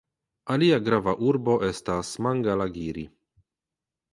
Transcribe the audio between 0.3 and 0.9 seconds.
Alia